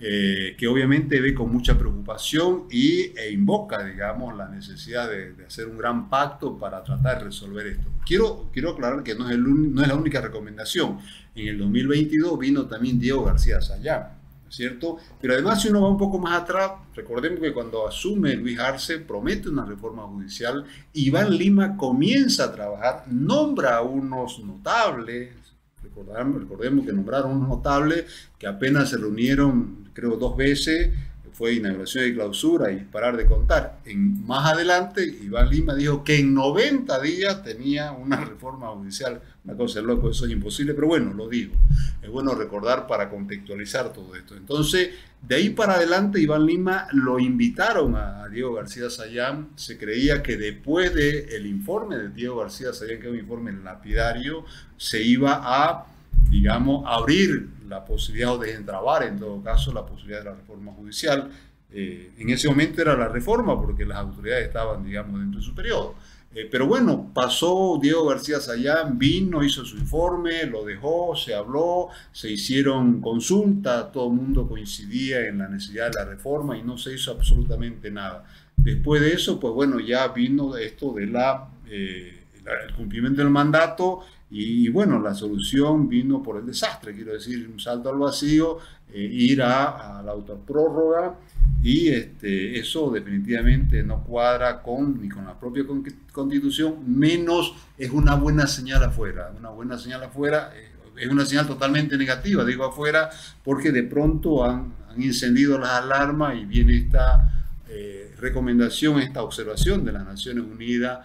eh, 0.00 0.56
que 0.58 0.66
obviamente 0.66 1.20
ve 1.20 1.32
con 1.32 1.52
mucha 1.52 1.78
preocupación 1.78 2.64
y, 2.68 3.16
e 3.16 3.30
invoca, 3.30 3.84
digamos, 3.84 4.36
la 4.36 4.48
necesidad 4.48 5.08
de, 5.08 5.34
hacer 5.46 5.68
un 5.68 5.78
gran 5.78 6.10
pacto 6.10 6.58
para 6.58 6.82
tratar 6.82 7.18
de 7.18 7.24
resolver 7.26 7.66
esto. 7.68 7.88
Quiero, 8.04 8.50
quiero 8.52 8.70
aclarar 8.70 9.04
que 9.04 9.14
no 9.14 9.30
es, 9.30 9.38
no 9.38 9.82
es 9.82 9.88
la 9.88 9.94
única 9.94 10.20
recomendación. 10.20 10.98
En 11.36 11.46
el 11.46 11.58
2022 11.58 12.38
vino 12.40 12.66
también 12.66 12.98
Diego 12.98 13.24
García 13.24 13.60
Sayán, 13.60 14.08
¿cierto? 14.48 14.98
Pero 15.20 15.34
además, 15.34 15.62
si 15.62 15.68
uno 15.68 15.82
va 15.82 15.88
un 15.88 15.98
poco 15.98 16.18
más 16.18 16.42
atrás, 16.42 16.72
recordemos 16.96 17.38
que 17.38 17.52
cuando 17.52 17.86
asume 17.86 18.34
Luis 18.34 18.58
Arce, 18.58 18.98
promete 18.98 19.48
una 19.48 19.64
reforma 19.64 20.02
judicial, 20.02 20.64
Iván 20.92 21.30
Lima 21.30 21.76
comienza 21.76 22.46
a 22.46 22.52
trabajar, 22.52 23.04
nombra 23.08 23.76
a 23.76 23.82
unos 23.82 24.40
notables, 24.40 25.34
recordemos 25.82 26.84
que 26.84 26.92
nombraron 26.92 27.36
unos 27.36 27.48
notables 27.48 28.04
que 28.38 28.48
apenas 28.48 28.90
se 28.90 28.96
reunieron 28.96 29.83
creo, 29.94 30.16
dos 30.16 30.36
veces, 30.36 30.90
fue 31.34 31.54
inauguración 31.54 32.08
y 32.08 32.14
clausura 32.14 32.70
y 32.70 32.76
parar 32.76 33.16
de 33.16 33.26
contar. 33.26 33.80
En, 33.84 34.24
más 34.24 34.52
adelante, 34.52 35.04
Iván 35.04 35.50
Lima 35.50 35.74
dijo 35.74 36.04
que 36.04 36.20
en 36.20 36.32
90 36.32 37.00
días 37.00 37.42
tenía 37.42 37.90
una 37.90 38.16
reforma 38.24 38.68
judicial. 38.68 39.20
Una 39.44 39.56
cosa 39.56 39.80
es 39.80 39.84
loco, 39.84 40.10
eso 40.10 40.26
es 40.26 40.30
imposible, 40.30 40.74
pero 40.74 40.86
bueno, 40.86 41.12
lo 41.12 41.28
digo. 41.28 41.54
Es 42.00 42.08
bueno 42.08 42.34
recordar 42.36 42.86
para 42.86 43.10
contextualizar 43.10 43.92
todo 43.92 44.14
esto. 44.14 44.36
Entonces, 44.36 44.90
de 45.20 45.34
ahí 45.34 45.50
para 45.50 45.74
adelante, 45.74 46.20
Iván 46.20 46.46
Lima 46.46 46.86
lo 46.92 47.18
invitaron 47.18 47.96
a 47.96 48.28
Diego 48.28 48.54
García 48.54 48.88
Sayán. 48.88 49.48
Se 49.56 49.76
creía 49.76 50.22
que 50.22 50.36
después 50.36 50.94
del 50.94 51.46
informe 51.46 51.96
de 51.96 52.10
Diego 52.10 52.36
García 52.36 52.72
Sayán, 52.72 53.00
que 53.00 53.08
es 53.08 53.12
un 53.12 53.18
informe 53.18 53.52
lapidario, 53.52 54.44
se 54.76 55.02
iba 55.02 55.40
a 55.42 55.93
digamos, 56.30 56.84
abrir 56.86 57.48
la 57.68 57.84
posibilidad 57.84 58.34
o 58.34 58.38
desentrabar, 58.38 59.04
en 59.04 59.18
todo 59.18 59.42
caso, 59.42 59.72
la 59.72 59.84
posibilidad 59.86 60.18
de 60.18 60.30
la 60.30 60.36
reforma 60.36 60.72
judicial. 60.72 61.30
Eh, 61.70 62.12
en 62.18 62.30
ese 62.30 62.48
momento 62.48 62.82
era 62.82 62.96
la 62.96 63.08
reforma 63.08 63.60
porque 63.60 63.84
las 63.84 63.98
autoridades 63.98 64.46
estaban, 64.46 64.84
digamos, 64.84 65.20
dentro 65.20 65.40
de 65.40 65.46
su 65.46 65.54
periodo. 65.54 65.94
Eh, 66.34 66.48
pero 66.50 66.66
bueno, 66.66 67.12
pasó 67.14 67.78
Diego 67.80 68.06
García 68.06 68.40
Sayán, 68.40 68.98
vino, 68.98 69.44
hizo 69.44 69.64
su 69.64 69.76
informe, 69.76 70.46
lo 70.46 70.64
dejó, 70.64 71.14
se 71.14 71.32
habló, 71.32 71.90
se 72.10 72.28
hicieron 72.28 73.00
consultas, 73.00 73.92
todo 73.92 74.08
el 74.08 74.14
mundo 74.14 74.48
coincidía 74.48 75.28
en 75.28 75.38
la 75.38 75.48
necesidad 75.48 75.92
de 75.92 75.98
la 75.98 76.04
reforma 76.04 76.58
y 76.58 76.62
no 76.62 76.76
se 76.76 76.92
hizo 76.92 77.12
absolutamente 77.12 77.88
nada. 77.92 78.24
Después 78.56 79.00
de 79.00 79.12
eso, 79.12 79.38
pues 79.38 79.54
bueno, 79.54 79.78
ya 79.78 80.08
vino 80.08 80.56
esto 80.56 80.92
de 80.92 81.06
la, 81.06 81.50
eh, 81.68 82.24
el 82.66 82.74
cumplimiento 82.74 83.22
del 83.22 83.30
mandato 83.30 84.00
y, 84.36 84.68
bueno, 84.68 84.98
la 84.98 85.14
solución 85.14 85.88
vino 85.88 86.20
por 86.20 86.38
el 86.38 86.46
desastre, 86.46 86.92
quiero 86.92 87.12
decir, 87.12 87.48
un 87.48 87.60
salto 87.60 87.88
al 87.88 87.98
vacío, 87.98 88.58
eh, 88.92 88.98
ir 89.00 89.40
a, 89.40 90.02
la 90.04 90.10
autoprórroga 90.10 91.14
y 91.62 91.90
este, 91.90 92.58
eso 92.58 92.90
definitivamente 92.90 93.84
no 93.84 94.02
cuadra 94.02 94.60
con, 94.60 95.00
ni 95.00 95.08
con 95.08 95.24
la 95.24 95.38
propia 95.38 95.62
constitución, 96.10 96.78
menos 96.84 97.54
es 97.78 97.92
una 97.92 98.16
buena 98.16 98.48
señal 98.48 98.82
afuera, 98.82 99.32
una 99.38 99.50
buena 99.50 99.78
señal 99.78 100.02
afuera. 100.02 100.50
Eh, 100.56 100.70
es 100.96 101.08
una 101.08 101.24
señal 101.26 101.46
totalmente 101.46 101.96
negativa, 101.96 102.44
digo 102.44 102.64
afuera, 102.64 103.10
porque 103.44 103.70
de 103.70 103.84
pronto 103.84 104.44
han, 104.44 104.72
encendido 104.96 105.58
las 105.58 105.70
alarmas 105.70 106.36
y 106.36 106.44
viene 106.44 106.76
esta 106.76 107.46
eh, 107.68 108.14
recomendación, 108.18 109.00
esta 109.00 109.22
observación 109.22 109.84
de 109.84 109.90
las 109.92 110.04
Naciones 110.04 110.44
Unidas 110.44 111.00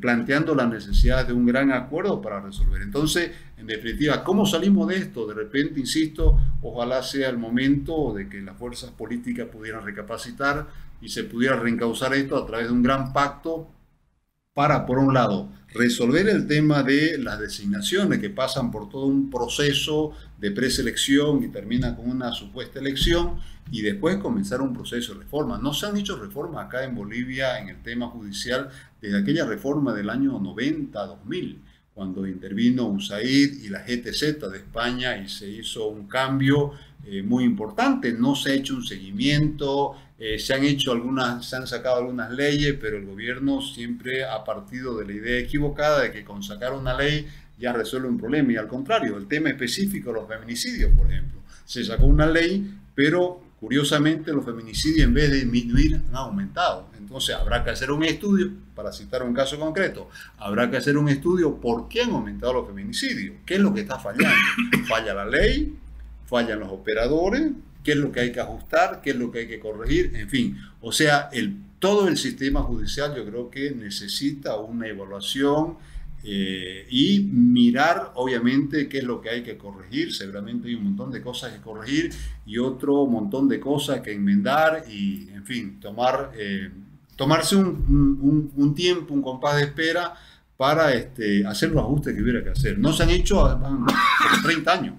planteando 0.00 0.54
la 0.54 0.66
necesidad 0.66 1.26
de 1.26 1.32
un 1.32 1.46
gran 1.46 1.72
acuerdo 1.72 2.20
para 2.22 2.40
resolver. 2.40 2.82
Entonces, 2.82 3.30
en 3.56 3.66
definitiva, 3.66 4.22
¿cómo 4.22 4.46
salimos 4.46 4.88
de 4.88 4.96
esto? 4.96 5.26
De 5.26 5.34
repente, 5.34 5.80
insisto, 5.80 6.38
ojalá 6.62 7.02
sea 7.02 7.30
el 7.30 7.38
momento 7.38 8.14
de 8.14 8.28
que 8.28 8.40
las 8.40 8.56
fuerzas 8.56 8.90
políticas 8.90 9.48
pudieran 9.48 9.84
recapacitar 9.84 10.68
y 11.00 11.08
se 11.08 11.24
pudiera 11.24 11.56
reencauzar 11.56 12.14
esto 12.14 12.36
a 12.36 12.46
través 12.46 12.68
de 12.68 12.72
un 12.72 12.82
gran 12.82 13.12
pacto 13.12 13.68
para, 14.54 14.86
por 14.86 14.98
un 14.98 15.12
lado, 15.12 15.50
resolver 15.74 16.28
el 16.28 16.46
tema 16.46 16.84
de 16.84 17.18
las 17.18 17.40
designaciones 17.40 18.20
que 18.20 18.30
pasan 18.30 18.70
por 18.70 18.88
todo 18.88 19.06
un 19.06 19.28
proceso 19.28 20.12
de 20.38 20.52
preselección 20.52 21.42
y 21.42 21.48
termina 21.48 21.96
con 21.96 22.08
una 22.08 22.32
supuesta 22.32 22.78
elección 22.78 23.40
y 23.72 23.82
después 23.82 24.18
comenzar 24.18 24.60
un 24.60 24.72
proceso 24.72 25.14
de 25.14 25.20
reforma. 25.20 25.58
No 25.58 25.74
se 25.74 25.86
han 25.86 25.96
hecho 25.96 26.16
reformas 26.16 26.66
acá 26.66 26.84
en 26.84 26.94
Bolivia 26.94 27.58
en 27.58 27.68
el 27.68 27.82
tema 27.82 28.06
judicial 28.06 28.68
desde 29.02 29.18
aquella 29.18 29.44
reforma 29.44 29.92
del 29.92 30.08
año 30.08 30.38
90-2000, 30.38 31.58
cuando 31.92 32.24
intervino 32.24 32.86
USAID 32.86 33.64
y 33.64 33.68
la 33.68 33.80
GTZ 33.80 34.38
de 34.50 34.58
España 34.58 35.16
y 35.16 35.28
se 35.28 35.48
hizo 35.48 35.88
un 35.88 36.06
cambio 36.06 36.72
eh, 37.04 37.22
muy 37.22 37.42
importante. 37.42 38.12
No 38.12 38.36
se 38.36 38.52
ha 38.52 38.54
hecho 38.54 38.76
un 38.76 38.84
seguimiento, 38.84 39.96
eh, 40.26 40.38
se 40.38 40.54
han 40.54 40.64
hecho 40.64 40.92
algunas, 40.92 41.44
se 41.44 41.54
han 41.54 41.66
sacado 41.66 41.96
algunas 41.96 42.30
leyes, 42.30 42.76
pero 42.80 42.96
el 42.96 43.04
gobierno 43.04 43.60
siempre 43.60 44.24
ha 44.24 44.42
partido 44.42 44.96
de 44.96 45.04
la 45.04 45.12
idea 45.12 45.38
equivocada 45.38 46.00
de 46.00 46.12
que 46.12 46.24
con 46.24 46.42
sacar 46.42 46.72
una 46.72 46.96
ley 46.96 47.26
ya 47.58 47.74
resuelve 47.74 48.08
un 48.08 48.16
problema. 48.16 48.50
Y 48.50 48.56
al 48.56 48.66
contrario, 48.66 49.18
el 49.18 49.26
tema 49.26 49.50
específico, 49.50 50.12
los 50.12 50.26
feminicidios, 50.26 50.92
por 50.96 51.12
ejemplo. 51.12 51.40
Se 51.66 51.84
sacó 51.84 52.06
una 52.06 52.24
ley, 52.24 52.74
pero 52.94 53.42
curiosamente 53.60 54.32
los 54.32 54.46
feminicidios 54.46 55.06
en 55.06 55.12
vez 55.12 55.30
de 55.30 55.40
disminuir 55.40 56.00
han 56.08 56.16
aumentado. 56.16 56.88
Entonces 56.96 57.36
habrá 57.36 57.62
que 57.62 57.72
hacer 57.72 57.90
un 57.90 58.02
estudio, 58.02 58.50
para 58.74 58.94
citar 58.94 59.22
un 59.24 59.34
caso 59.34 59.58
concreto, 59.58 60.08
habrá 60.38 60.70
que 60.70 60.78
hacer 60.78 60.96
un 60.96 61.10
estudio 61.10 61.60
por 61.60 61.86
qué 61.86 62.00
han 62.00 62.12
aumentado 62.12 62.54
los 62.54 62.66
feminicidios, 62.66 63.36
qué 63.44 63.56
es 63.56 63.60
lo 63.60 63.74
que 63.74 63.82
está 63.82 63.98
fallando. 63.98 64.34
¿Falla 64.88 65.12
la 65.12 65.26
ley? 65.26 65.76
¿Fallan 66.24 66.60
los 66.60 66.70
operadores? 66.70 67.52
¿Qué 67.84 67.92
es 67.92 67.98
lo 67.98 68.10
que 68.10 68.20
hay 68.20 68.32
que 68.32 68.40
ajustar? 68.40 69.02
¿Qué 69.02 69.10
es 69.10 69.16
lo 69.16 69.30
que 69.30 69.40
hay 69.40 69.46
que 69.46 69.60
corregir? 69.60 70.12
En 70.16 70.28
fin, 70.28 70.58
o 70.80 70.90
sea, 70.90 71.28
todo 71.78 72.08
el 72.08 72.16
sistema 72.16 72.62
judicial 72.62 73.14
yo 73.14 73.26
creo 73.26 73.50
que 73.50 73.70
necesita 73.72 74.56
una 74.56 74.88
evaluación 74.88 75.76
eh, 76.26 76.86
y 76.88 77.20
mirar, 77.20 78.12
obviamente, 78.14 78.88
qué 78.88 78.98
es 78.98 79.04
lo 79.04 79.20
que 79.20 79.28
hay 79.28 79.42
que 79.42 79.58
corregir. 79.58 80.14
Seguramente 80.14 80.68
hay 80.68 80.76
un 80.76 80.84
montón 80.84 81.10
de 81.10 81.20
cosas 81.20 81.52
que 81.52 81.60
corregir 81.60 82.10
y 82.46 82.56
otro 82.56 83.04
montón 83.04 83.46
de 83.46 83.60
cosas 83.60 84.00
que 84.00 84.12
enmendar 84.12 84.84
y, 84.88 85.28
en 85.34 85.44
fin, 85.44 85.78
tomar, 85.78 86.32
eh, 86.34 86.70
tomarse 87.16 87.56
un, 87.56 88.50
un, 88.56 88.74
tiempo, 88.74 89.12
un 89.12 89.20
compás 89.20 89.56
de 89.56 89.64
espera 89.64 90.14
para 90.56 90.94
este, 90.94 91.46
hacer 91.46 91.70
los 91.70 91.82
ajustes 91.82 92.14
que 92.14 92.22
hubiera 92.22 92.42
que 92.42 92.50
hacer. 92.50 92.78
No 92.78 92.94
se 92.94 93.02
han 93.02 93.10
hecho 93.10 93.42
por 93.42 94.42
30 94.42 94.72
años. 94.72 94.94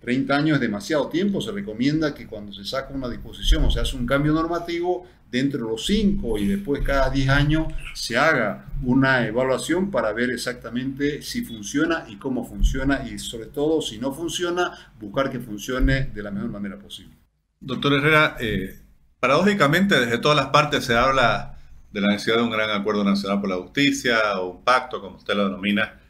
30 0.00 0.34
años 0.34 0.54
es 0.56 0.60
demasiado 0.60 1.08
tiempo, 1.08 1.40
se 1.40 1.52
recomienda 1.52 2.14
que 2.14 2.26
cuando 2.26 2.52
se 2.52 2.64
saca 2.64 2.94
una 2.94 3.08
disposición 3.08 3.64
o 3.64 3.70
se 3.70 3.80
hace 3.80 3.96
un 3.96 4.06
cambio 4.06 4.32
normativo, 4.32 5.06
dentro 5.30 5.64
de 5.64 5.70
los 5.70 5.86
5 5.86 6.38
y 6.38 6.46
después 6.46 6.82
cada 6.82 7.10
10 7.10 7.28
años 7.28 7.72
se 7.94 8.18
haga 8.18 8.66
una 8.82 9.26
evaluación 9.26 9.90
para 9.90 10.12
ver 10.12 10.30
exactamente 10.30 11.22
si 11.22 11.44
funciona 11.44 12.04
y 12.08 12.16
cómo 12.16 12.44
funciona 12.44 13.06
y 13.08 13.18
sobre 13.18 13.46
todo 13.46 13.80
si 13.80 13.98
no 13.98 14.12
funciona, 14.12 14.72
buscar 14.98 15.30
que 15.30 15.38
funcione 15.38 16.06
de 16.06 16.22
la 16.22 16.30
mejor 16.30 16.50
manera 16.50 16.78
posible. 16.78 17.14
Doctor 17.60 17.92
Herrera, 17.92 18.36
eh, 18.40 18.80
paradójicamente 19.20 20.00
desde 20.00 20.18
todas 20.18 20.36
las 20.36 20.46
partes 20.48 20.84
se 20.84 20.96
habla 20.96 21.58
de 21.92 22.00
la 22.00 22.08
necesidad 22.08 22.36
de 22.36 22.42
un 22.42 22.50
gran 22.50 22.70
acuerdo 22.70 23.04
nacional 23.04 23.40
por 23.40 23.50
la 23.50 23.56
justicia 23.56 24.38
o 24.40 24.50
un 24.50 24.64
pacto, 24.64 25.00
como 25.00 25.16
usted 25.16 25.34
lo 25.34 25.44
denomina. 25.44 26.00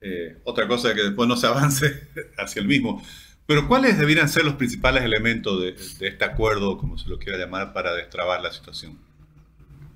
Eh, 0.00 0.40
otra 0.44 0.66
cosa 0.66 0.90
es 0.90 0.94
que 0.94 1.02
después 1.02 1.28
no 1.28 1.36
se 1.36 1.46
avance 1.46 2.08
hacia 2.38 2.60
el 2.60 2.68
mismo. 2.68 3.02
Pero 3.46 3.68
¿cuáles 3.68 3.96
deberían 3.98 4.28
ser 4.28 4.44
los 4.44 4.54
principales 4.54 5.04
elementos 5.04 5.60
de, 5.60 5.76
este 6.06 6.24
acuerdo, 6.24 6.78
como 6.78 6.98
se 6.98 7.08
lo 7.08 7.18
quiera 7.18 7.38
llamar, 7.38 7.72
para 7.72 7.94
destrabar 7.94 8.40
la 8.40 8.52
situación? 8.52 8.98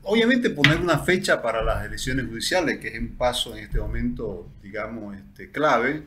Obviamente 0.03 0.51
poner 0.51 0.81
una 0.81 1.01
fecha 1.01 1.43
para 1.43 1.63
las 1.63 1.85
elecciones 1.85 2.27
judiciales, 2.27 2.79
que 2.79 2.89
es 2.89 2.99
un 2.99 3.17
paso 3.17 3.57
en 3.57 3.65
este 3.65 3.81
momento, 3.81 4.49
digamos, 4.63 5.17
este, 5.17 5.51
clave, 5.51 6.05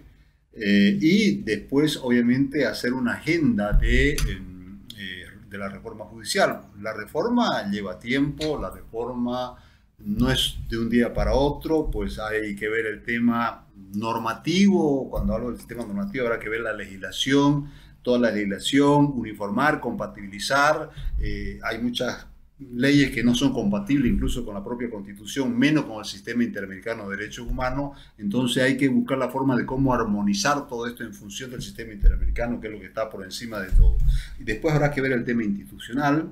eh, 0.53 0.97
y 1.01 1.41
después, 1.41 1.97
obviamente, 1.97 2.65
hacer 2.65 2.93
una 2.93 3.13
agenda 3.13 3.73
de, 3.73 4.11
eh, 4.11 5.25
de 5.49 5.57
la 5.57 5.67
reforma 5.67 6.05
judicial. 6.05 6.61
La 6.81 6.93
reforma 6.93 7.69
lleva 7.69 7.99
tiempo, 7.99 8.59
la 8.59 8.71
reforma 8.71 9.57
no 10.05 10.29
es 10.29 10.57
de 10.69 10.77
un 10.77 10.89
día 10.89 11.13
para 11.13 11.33
otro, 11.33 11.89
pues 11.89 12.19
hay 12.19 12.55
que 12.55 12.67
ver 12.69 12.85
el 12.85 13.03
tema 13.03 13.67
normativo, 13.93 15.09
cuando 15.09 15.33
hablo 15.33 15.49
del 15.49 15.57
sistema 15.57 15.85
normativo 15.85 16.25
habrá 16.25 16.39
que 16.39 16.49
ver 16.49 16.61
la 16.61 16.73
legislación, 16.73 17.69
toda 18.01 18.19
la 18.19 18.31
legislación, 18.31 19.11
uniformar, 19.15 19.79
compatibilizar, 19.79 20.89
eh, 21.19 21.59
hay 21.63 21.81
muchas 21.81 22.27
leyes 22.71 23.11
que 23.11 23.23
no 23.23 23.33
son 23.33 23.51
compatibles 23.51 24.11
incluso 24.11 24.45
con 24.45 24.53
la 24.53 24.63
propia 24.63 24.89
constitución, 24.89 25.57
menos 25.57 25.85
con 25.85 25.99
el 25.99 26.05
sistema 26.05 26.43
interamericano 26.43 27.09
de 27.09 27.17
derechos 27.17 27.47
humanos, 27.47 27.97
entonces 28.17 28.63
hay 28.63 28.77
que 28.77 28.87
buscar 28.87 29.17
la 29.17 29.29
forma 29.29 29.55
de 29.55 29.65
cómo 29.65 29.93
armonizar 29.93 30.67
todo 30.67 30.87
esto 30.87 31.03
en 31.03 31.13
función 31.13 31.51
del 31.51 31.61
sistema 31.61 31.93
interamericano, 31.93 32.59
que 32.59 32.67
es 32.67 32.73
lo 32.73 32.79
que 32.79 32.87
está 32.87 33.09
por 33.09 33.23
encima 33.23 33.59
de 33.59 33.69
todo. 33.71 33.97
Y 34.39 34.43
después 34.43 34.73
habrá 34.73 34.91
que 34.91 35.01
ver 35.01 35.13
el 35.13 35.23
tema 35.23 35.43
institucional, 35.43 36.31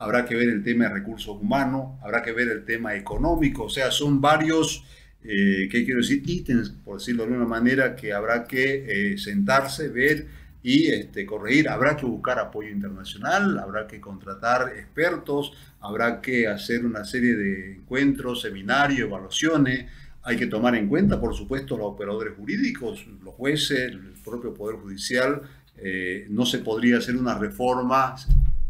habrá 0.00 0.24
que 0.24 0.34
ver 0.34 0.48
el 0.48 0.64
tema 0.64 0.88
de 0.88 0.94
recursos 0.94 1.36
humanos, 1.40 2.00
habrá 2.02 2.22
que 2.22 2.32
ver 2.32 2.48
el 2.48 2.64
tema 2.64 2.96
económico, 2.96 3.64
o 3.64 3.70
sea, 3.70 3.92
son 3.92 4.20
varios 4.20 4.84
eh, 5.22 5.68
¿qué 5.70 5.84
quiero 5.84 6.00
decir? 6.00 6.22
Ítems, 6.24 6.70
por 6.70 6.98
decirlo 6.98 7.24
de 7.24 7.32
alguna 7.32 7.48
manera, 7.48 7.94
que 7.94 8.12
habrá 8.12 8.44
que 8.44 9.12
eh, 9.12 9.18
sentarse, 9.18 9.88
ver 9.88 10.26
y 10.62 10.86
este, 10.88 11.26
corregir. 11.26 11.68
Habrá 11.68 11.96
que 11.96 12.06
buscar 12.06 12.38
apoyo 12.38 12.70
internacional, 12.70 13.58
habrá 13.58 13.86
que 13.86 14.00
contratar 14.00 14.72
expertos, 14.76 15.52
habrá 15.80 16.20
que 16.20 16.48
hacer 16.48 16.86
una 16.86 17.04
serie 17.04 17.34
de 17.34 17.74
encuentros, 17.76 18.42
seminarios, 18.42 19.00
evaluaciones. 19.00 19.86
Hay 20.22 20.36
que 20.36 20.46
tomar 20.46 20.74
en 20.74 20.88
cuenta, 20.88 21.20
por 21.20 21.34
supuesto, 21.34 21.76
los 21.76 21.86
operadores 21.86 22.34
jurídicos, 22.36 23.06
los 23.22 23.34
jueces, 23.34 23.92
el 23.92 24.14
propio 24.24 24.54
Poder 24.54 24.76
Judicial. 24.76 25.42
Eh, 25.76 26.26
no 26.28 26.44
se 26.44 26.58
podría 26.58 26.98
hacer 26.98 27.16
una 27.16 27.38
reforma 27.38 28.14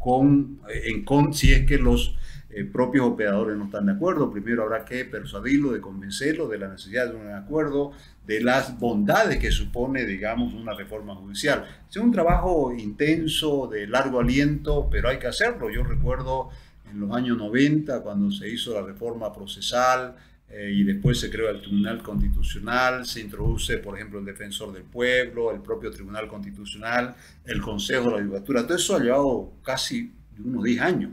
con, 0.00 0.60
en, 0.68 1.04
con, 1.04 1.34
si 1.34 1.52
es 1.52 1.66
que 1.66 1.76
los 1.76 2.16
eh, 2.48 2.64
propios 2.64 3.06
operadores 3.06 3.56
no 3.56 3.66
están 3.66 3.86
de 3.86 3.92
acuerdo. 3.92 4.30
Primero 4.32 4.62
habrá 4.62 4.84
que 4.84 5.04
persuadirlo, 5.04 5.72
de 5.72 5.80
convencerlo 5.80 6.48
de 6.48 6.58
la 6.58 6.68
necesidad 6.68 7.08
de 7.10 7.16
un 7.16 7.28
acuerdo, 7.28 7.92
de 8.26 8.40
las 8.40 8.78
bondades 8.78 9.38
que 9.38 9.52
supone, 9.52 10.06
digamos, 10.06 10.54
una 10.54 10.72
reforma 10.72 11.14
judicial. 11.14 11.66
Es 11.88 11.96
un 11.98 12.10
trabajo 12.10 12.72
intenso, 12.72 13.68
de 13.68 13.86
largo 13.86 14.20
aliento, 14.20 14.88
pero 14.90 15.10
hay 15.10 15.18
que 15.18 15.26
hacerlo. 15.26 15.70
Yo 15.70 15.84
recuerdo 15.84 16.48
en 16.90 17.00
los 17.00 17.12
años 17.14 17.36
90, 17.36 18.00
cuando 18.00 18.32
se 18.32 18.48
hizo 18.48 18.72
la 18.72 18.86
reforma 18.86 19.32
procesal, 19.32 20.16
eh, 20.52 20.72
y 20.74 20.82
después 20.82 21.20
se 21.20 21.30
creó 21.30 21.48
el 21.48 21.60
Tribunal 21.60 22.02
Constitucional, 22.02 23.06
se 23.06 23.20
introduce, 23.20 23.78
por 23.78 23.94
ejemplo, 23.94 24.18
el 24.18 24.24
Defensor 24.24 24.72
del 24.72 24.82
Pueblo, 24.82 25.52
el 25.52 25.60
propio 25.60 25.92
Tribunal 25.92 26.26
Constitucional, 26.26 27.14
el 27.44 27.60
Consejo 27.60 28.10
de 28.10 28.16
la 28.16 28.26
Judicatura. 28.26 28.66
Todo 28.66 28.76
eso 28.76 28.96
ha 28.96 29.00
llevado 29.00 29.52
casi 29.62 30.12
unos 30.44 30.64
10 30.64 30.80
años. 30.80 31.12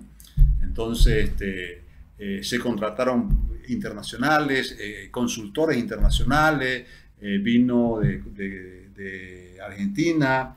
Entonces, 0.64 1.30
este, 1.30 1.84
eh, 2.18 2.44
se 2.44 2.58
contrataron 2.58 3.60
internacionales, 3.68 4.76
eh, 4.80 5.10
consultores 5.12 5.78
internacionales, 5.78 6.86
vino 7.20 8.00
de, 8.00 9.58
Argentina, 9.66 10.56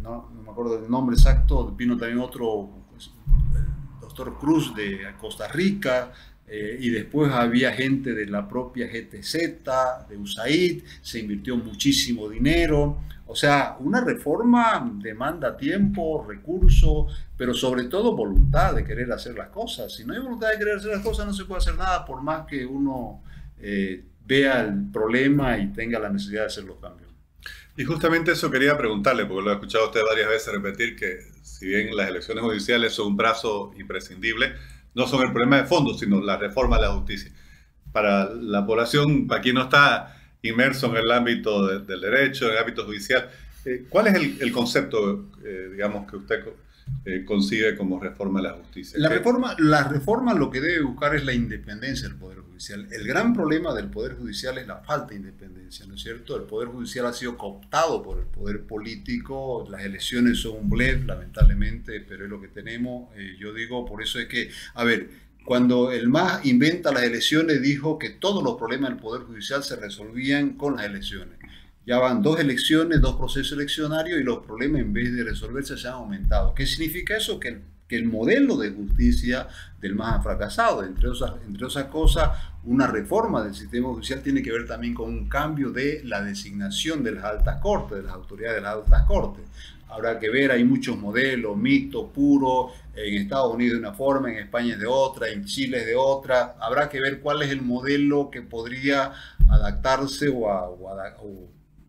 no, 0.00 0.30
me 0.44 0.50
acuerdo 0.50 0.80
del 0.80 0.88
nombre 0.88 1.16
exacto, 1.16 1.72
vino 1.72 1.96
también 1.96 2.20
otro, 2.20 2.70
pues, 2.90 3.10
el 3.56 4.00
doctor 4.00 4.38
Cruz 4.38 4.74
de 4.76 5.00
Costa 5.20 5.48
Rica, 5.48 6.12
y 6.50 6.90
después 6.90 7.30
había 7.32 7.72
gente 7.72 8.14
de 8.14 8.26
la 8.26 8.48
propia 8.48 8.86
GTZ, 8.86 9.34
de 10.08 10.16
USAID, 10.16 10.82
se 11.02 11.20
invirtió 11.20 11.56
muchísimo 11.56 12.28
dinero. 12.28 13.00
O 13.26 13.36
sea, 13.36 13.76
una 13.80 14.00
reforma 14.00 14.90
demanda 15.02 15.54
tiempo, 15.54 16.24
recursos, 16.26 17.12
pero 17.36 17.52
sobre 17.52 17.84
todo 17.84 18.16
voluntad 18.16 18.74
de 18.74 18.84
querer 18.84 19.12
hacer 19.12 19.36
las 19.36 19.48
cosas. 19.48 19.94
Si 19.94 20.04
no 20.04 20.14
hay 20.14 20.20
voluntad 20.20 20.50
de 20.50 20.58
querer 20.58 20.76
hacer 20.76 20.92
las 20.92 21.02
cosas, 21.02 21.26
no 21.26 21.34
se 21.34 21.44
puede 21.44 21.58
hacer 21.58 21.74
nada 21.74 22.06
por 22.06 22.22
más 22.22 22.46
que 22.46 22.64
uno 22.64 23.22
eh, 23.60 24.02
vea 24.24 24.62
el 24.62 24.90
problema 24.90 25.58
y 25.58 25.68
tenga 25.72 25.98
la 25.98 26.08
necesidad 26.08 26.42
de 26.42 26.46
hacer 26.46 26.64
los 26.64 26.78
cambios. 26.78 27.10
Y 27.76 27.84
justamente 27.84 28.32
eso 28.32 28.50
quería 28.50 28.76
preguntarle, 28.76 29.24
porque 29.26 29.44
lo 29.44 29.50
he 29.50 29.54
escuchado 29.54 29.86
usted 29.86 30.00
varias 30.08 30.28
veces 30.28 30.52
repetir 30.52 30.96
que 30.96 31.20
si 31.42 31.66
bien 31.66 31.94
las 31.96 32.08
elecciones 32.08 32.42
judiciales 32.42 32.92
son 32.92 33.08
un 33.08 33.16
brazo 33.16 33.72
imprescindible, 33.78 34.54
no 34.98 35.06
son 35.06 35.22
el 35.22 35.30
problema 35.30 35.58
de 35.58 35.64
fondo, 35.64 35.96
sino 35.96 36.20
la 36.20 36.36
reforma 36.36 36.76
de 36.76 36.82
la 36.82 36.92
justicia. 36.92 37.30
Para 37.92 38.34
la 38.34 38.66
población, 38.66 39.28
aquí 39.30 39.52
no 39.52 39.62
está 39.62 40.16
inmerso 40.42 40.88
en 40.88 40.96
el 40.96 41.12
ámbito 41.12 41.78
del 41.78 42.00
derecho, 42.00 42.46
en 42.46 42.52
el 42.52 42.58
ámbito 42.58 42.84
judicial. 42.84 43.30
Eh, 43.64 43.84
¿Cuál 43.88 44.08
es 44.08 44.14
el, 44.40 44.50
concepto, 44.50 45.26
eh, 45.44 45.68
digamos, 45.70 46.10
que 46.10 46.16
usted 46.16 46.44
eh, 47.04 47.24
concibe 47.24 47.76
como 47.76 48.00
reforma 48.00 48.42
la 48.42 48.52
justicia? 48.52 48.98
La 48.98 49.08
reforma, 49.08 49.56
la 49.58 49.84
reforma 49.84 50.34
lo 50.34 50.50
que 50.50 50.60
debe 50.60 50.82
buscar 50.82 51.14
es 51.14 51.24
la 51.24 51.32
independencia 51.32 52.08
del 52.08 52.16
Poder 52.16 52.40
Judicial. 52.40 52.88
El 52.90 53.06
gran 53.06 53.32
problema 53.32 53.74
del 53.74 53.88
Poder 53.88 54.14
Judicial 54.14 54.58
es 54.58 54.66
la 54.66 54.78
falta 54.78 55.08
de 55.08 55.16
independencia, 55.16 55.86
¿no 55.86 55.94
es 55.94 56.02
cierto? 56.02 56.36
El 56.36 56.42
Poder 56.42 56.68
Judicial 56.68 57.06
ha 57.06 57.12
sido 57.12 57.36
cooptado 57.36 58.02
por 58.02 58.18
el 58.18 58.26
Poder 58.26 58.62
Político, 58.62 59.66
las 59.70 59.84
elecciones 59.84 60.38
son 60.38 60.56
un 60.56 60.70
blef, 60.70 61.06
lamentablemente, 61.06 62.00
pero 62.00 62.24
es 62.24 62.30
lo 62.30 62.40
que 62.40 62.48
tenemos. 62.48 63.10
yo 63.38 63.52
digo, 63.52 63.84
por 63.86 64.02
eso 64.02 64.18
es 64.18 64.26
que, 64.26 64.50
a 64.74 64.84
ver, 64.84 65.08
cuando 65.48 65.92
el 65.92 66.08
MAS 66.08 66.44
inventa 66.44 66.92
las 66.92 67.04
elecciones, 67.04 67.62
dijo 67.62 67.98
que 67.98 68.10
todos 68.10 68.44
los 68.44 68.58
problemas 68.58 68.90
del 68.90 68.98
Poder 68.98 69.22
Judicial 69.22 69.64
se 69.64 69.76
resolvían 69.76 70.58
con 70.58 70.76
las 70.76 70.84
elecciones. 70.84 71.37
Ya 71.88 71.98
van 71.98 72.22
dos 72.22 72.38
elecciones, 72.38 73.00
dos 73.00 73.16
procesos 73.16 73.52
eleccionarios 73.52 74.20
y 74.20 74.22
los 74.22 74.44
problemas 74.44 74.82
en 74.82 74.92
vez 74.92 75.10
de 75.10 75.24
resolverse 75.24 75.78
se 75.78 75.88
han 75.88 75.94
aumentado. 75.94 76.54
¿Qué 76.54 76.66
significa 76.66 77.16
eso? 77.16 77.40
Que 77.40 77.62
que 77.88 77.96
el 77.96 78.04
modelo 78.04 78.56
de 78.56 78.70
justicia 78.70 79.48
del 79.80 79.94
más 79.94 80.18
ha 80.18 80.22
fracasado. 80.22 80.84
Entre 80.84 81.08
otras, 81.08 81.32
entre 81.46 81.64
otras 81.64 81.86
cosas, 81.86 82.30
una 82.64 82.86
reforma 82.86 83.42
del 83.42 83.54
sistema 83.54 83.88
judicial 83.88 84.20
tiene 84.20 84.42
que 84.42 84.52
ver 84.52 84.66
también 84.66 84.94
con 84.94 85.08
un 85.08 85.28
cambio 85.28 85.70
de 85.70 86.02
la 86.04 86.22
designación 86.22 87.02
de 87.02 87.12
las 87.12 87.24
altas 87.24 87.60
cortes, 87.60 87.98
de 87.98 88.04
las 88.04 88.12
autoridades 88.12 88.56
de 88.56 88.62
las 88.62 88.74
altas 88.74 89.02
cortes. 89.06 89.44
Habrá 89.88 90.18
que 90.18 90.28
ver, 90.28 90.52
hay 90.52 90.64
muchos 90.64 90.98
modelos, 90.98 91.56
mixto, 91.56 92.08
puro, 92.08 92.72
en 92.94 93.14
Estados 93.14 93.54
Unidos 93.54 93.80
de 93.80 93.86
una 93.86 93.94
forma, 93.94 94.30
en 94.30 94.36
España 94.36 94.76
de 94.76 94.86
otra, 94.86 95.28
en 95.30 95.46
Chile 95.46 95.86
de 95.86 95.96
otra. 95.96 96.56
Habrá 96.60 96.90
que 96.90 97.00
ver 97.00 97.20
cuál 97.20 97.40
es 97.40 97.50
el 97.50 97.62
modelo 97.62 98.30
que 98.30 98.42
podría 98.42 99.12
adaptarse 99.48 100.28
o, 100.28 100.50
a, 100.50 100.68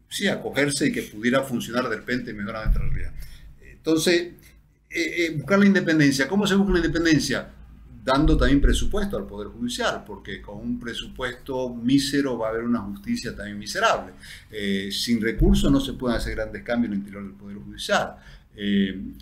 sí, 0.10 0.28
acogerse 0.28 0.88
y 0.88 0.92
que 0.92 1.04
pudiera 1.04 1.44
funcionar 1.44 1.88
de 1.88 1.98
repente 1.98 2.34
mejor 2.34 2.56
a 2.58 2.66
nuestra 2.66 2.84
realidad. 2.84 3.14
Entonces, 3.62 4.34
eh, 4.90 5.26
eh, 5.26 5.32
buscar 5.38 5.60
la 5.60 5.68
independencia. 5.68 6.28
¿Cómo 6.28 6.48
se 6.48 6.56
busca 6.56 6.74
la 6.74 6.80
independencia? 6.80 7.48
Dando 8.04 8.36
también 8.36 8.60
presupuesto 8.60 9.18
al 9.18 9.28
Poder 9.28 9.50
Judicial, 9.50 10.04
porque 10.06 10.42
con 10.42 10.58
un 10.58 10.80
presupuesto 10.80 11.70
mísero 11.70 12.38
va 12.38 12.48
a 12.48 12.50
haber 12.52 12.64
una 12.64 12.80
justicia 12.80 13.36
también 13.36 13.60
miserable. 13.60 14.14
Eh, 14.52 14.90
sin 14.92 15.22
recursos 15.22 15.72
no 15.72 15.80
se 15.80 15.94
pueden 15.94 16.18
hacer 16.18 16.36
grandes 16.36 16.64
cambios 16.64 16.88
en 16.88 16.94
el 16.94 17.00
interior 17.00 17.24
del 17.24 17.34
Poder 17.34 17.58
Judicial. 17.58 18.16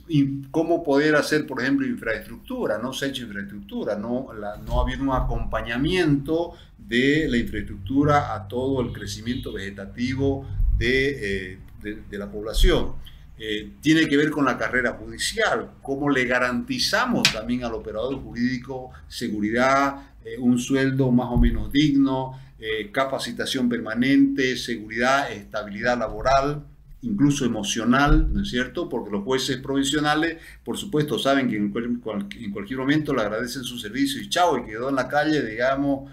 y 0.08 0.42
cómo 0.50 0.84
poder 0.84 1.16
hacer, 1.16 1.46
por 1.46 1.62
ejemplo, 1.62 1.86
infraestructura. 1.86 2.80
No 2.80 2.92
se 2.92 3.06
ha 3.06 3.08
hecho 3.10 3.24
infraestructura, 3.24 3.96
no, 3.96 4.30
no 4.66 4.80
ha 4.80 4.84
habido 4.84 5.04
un 5.04 5.12
acompañamiento 5.12 6.54
de 6.78 7.28
la 7.30 7.38
infraestructura 7.38 8.34
a 8.34 8.48
todo 8.48 8.82
el 8.82 8.92
crecimiento 8.94 9.54
vegetativo 9.54 10.48
de, 10.78 11.60
de 11.82 12.18
la 12.18 12.30
población. 12.32 12.94
Eh, 13.40 13.74
tiene 13.82 14.08
que 14.08 14.18
ver 14.18 14.32
con 14.32 14.46
la 14.46 14.58
carrera 14.58 14.94
judicial, 14.94 15.74
cómo 15.84 16.10
le 16.10 16.26
garantizamos 16.26 17.32
también 17.32 17.64
al 17.64 17.74
operador 17.76 18.16
jurídico 18.16 18.90
seguridad, 19.08 20.14
eh, 20.26 20.38
un 20.40 20.58
sueldo 20.58 21.12
más 21.12 21.28
o 21.30 21.38
menos 21.38 21.72
digno, 21.72 22.40
eh, 22.60 22.90
capacitación 22.92 23.70
permanente, 23.70 24.58
seguridad, 24.58 25.32
estabilidad 25.32 26.00
laboral, 26.00 26.66
incluso 27.04 27.46
emocional, 27.46 28.34
¿no 28.34 28.42
es 28.42 28.50
cierto? 28.50 28.90
Porque 28.90 29.12
los 29.12 29.24
jueces 29.24 29.58
provisionales, 29.58 30.38
por 30.64 30.76
supuesto, 30.76 31.20
saben 31.20 31.48
que 31.48 31.58
en, 31.58 31.72
en 31.76 32.52
cualquier 32.52 32.80
momento 32.80 33.14
le 33.14 33.22
agradecen 33.22 33.64
su 33.64 33.78
servicio 33.78 34.20
y 34.20 34.30
chao, 34.30 34.58
y 34.58 34.66
quedó 34.66 34.90
en 34.90 34.96
la 34.96 35.08
calle, 35.08 35.46
digamos, 35.46 36.10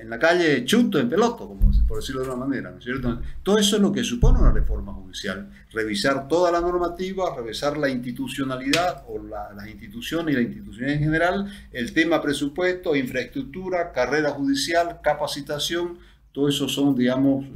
en 0.00 0.08
la 0.08 0.18
calle 0.18 0.64
chuto, 0.64 0.98
en 0.98 1.08
peloto, 1.08 1.48
como 1.48 1.70
por 1.86 1.98
decirlo 1.98 2.22
de 2.22 2.28
una 2.28 2.36
manera, 2.36 2.70
¿no 2.70 2.78
es 2.78 2.84
cierto? 2.84 3.20
Todo 3.42 3.58
eso 3.58 3.76
es 3.76 3.82
lo 3.82 3.92
que 3.92 4.04
supone 4.04 4.38
una 4.38 4.52
reforma 4.52 4.92
judicial, 4.92 5.50
revisar 5.72 6.28
toda 6.28 6.52
la 6.52 6.60
normativa, 6.60 7.34
revisar 7.36 7.76
la 7.76 7.88
institucionalidad 7.88 9.04
o 9.08 9.18
las 9.18 9.68
instituciones 9.68 10.34
y 10.34 10.36
la 10.36 10.42
institución 10.42 10.90
en 10.90 11.00
general, 11.00 11.52
el 11.72 11.92
tema 11.92 12.22
presupuesto, 12.22 12.94
infraestructura, 12.94 13.92
carrera 13.92 14.30
judicial, 14.30 15.00
capacitación, 15.02 15.98
todo 16.32 16.48
eso 16.48 16.68
son, 16.68 16.94
digamos, 16.94 17.46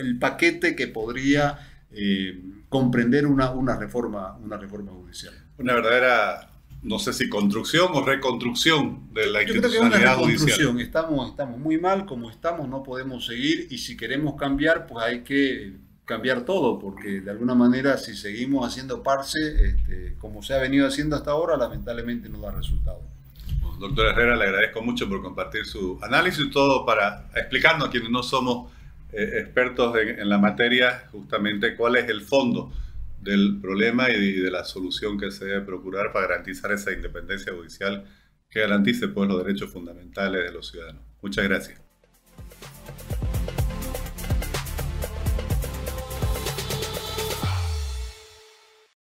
el 0.00 0.18
paquete 0.18 0.74
que 0.74 0.88
podría 0.88 1.58
eh, 1.90 2.40
comprender 2.68 3.26
una, 3.26 3.50
una, 3.50 3.76
reforma, 3.76 4.36
una 4.38 4.56
reforma 4.56 4.92
judicial. 4.92 5.34
Una 5.58 5.74
verdadera 5.74 6.55
no 6.82 6.98
sé 6.98 7.12
si 7.12 7.28
construcción 7.28 7.88
o 7.94 8.04
reconstrucción 8.04 9.12
de 9.12 9.26
la 9.26 9.42
institucionalidad 9.42 10.16
reconstrucción. 10.16 10.80
Estamos, 10.80 11.30
estamos 11.30 11.58
muy 11.58 11.78
mal 11.78 12.06
como 12.06 12.30
estamos, 12.30 12.68
no 12.68 12.82
podemos 12.82 13.26
seguir 13.26 13.66
y 13.70 13.78
si 13.78 13.96
queremos 13.96 14.36
cambiar, 14.36 14.86
pues 14.86 15.04
hay 15.04 15.20
que 15.20 15.74
cambiar 16.04 16.44
todo, 16.44 16.78
porque 16.78 17.20
de 17.20 17.30
alguna 17.30 17.54
manera 17.54 17.98
si 17.98 18.14
seguimos 18.14 18.66
haciendo 18.66 19.02
parse, 19.02 19.38
este, 19.66 20.14
como 20.18 20.42
se 20.42 20.54
ha 20.54 20.58
venido 20.58 20.86
haciendo 20.86 21.16
hasta 21.16 21.32
ahora, 21.32 21.56
lamentablemente 21.56 22.28
no 22.28 22.40
da 22.40 22.52
resultado. 22.52 23.02
doctor 23.80 24.06
Herrera, 24.06 24.36
le 24.36 24.44
agradezco 24.44 24.82
mucho 24.82 25.08
por 25.08 25.22
compartir 25.22 25.64
su 25.66 25.98
análisis 26.02 26.46
y 26.46 26.50
todo 26.50 26.86
para 26.86 27.28
explicarnos 27.34 27.88
a 27.88 27.90
quienes 27.90 28.10
no 28.10 28.22
somos 28.22 28.70
eh, 29.12 29.40
expertos 29.40 29.96
en 29.96 30.28
la 30.28 30.38
materia, 30.38 31.08
justamente 31.10 31.74
cuál 31.74 31.96
es 31.96 32.08
el 32.08 32.22
fondo 32.22 32.70
del 33.26 33.58
problema 33.60 34.08
y 34.10 34.32
de, 34.40 34.50
la 34.50 34.64
solución 34.64 35.18
que 35.18 35.30
se 35.30 35.44
debe 35.44 35.60
procurar 35.62 36.12
para 36.12 36.28
garantizar 36.28 36.72
esa 36.72 36.92
independencia 36.92 37.52
judicial 37.52 38.04
que 38.48 38.60
garantice 38.60 39.08
pues, 39.08 39.28
los 39.28 39.44
derechos 39.44 39.70
fundamentales 39.70 40.44
de 40.44 40.52
los 40.52 40.70
ciudadanos. 40.70 41.02
Muchas 41.20 41.44
gracias. 41.44 41.80